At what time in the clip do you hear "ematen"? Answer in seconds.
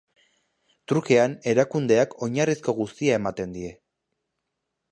3.21-3.55